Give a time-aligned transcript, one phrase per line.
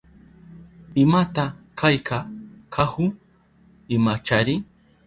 [1.03, 1.45] ¿Imata
[1.79, 2.17] kayka
[2.73, 3.05] kahu?
[3.95, 4.55] Imachari.